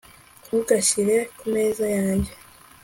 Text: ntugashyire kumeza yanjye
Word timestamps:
ntugashyire 0.45 1.17
kumeza 1.37 1.85
yanjye 1.97 2.31